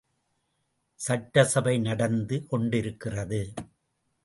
[0.99, 3.53] சட்டசபை நடந்து கொண்டிருக்கிறது.